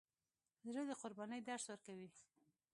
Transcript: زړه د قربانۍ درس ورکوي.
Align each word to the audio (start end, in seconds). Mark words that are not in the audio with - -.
زړه 0.67 0.81
د 0.89 0.91
قربانۍ 1.01 1.39
درس 1.47 1.63
ورکوي. 1.67 2.09